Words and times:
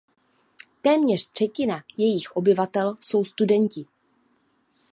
Téměř 0.81 1.27
třetina 1.29 1.83
jejích 1.97 2.35
obyvatel 2.35 2.97
jsou 3.01 3.25
studenti. 3.25 3.85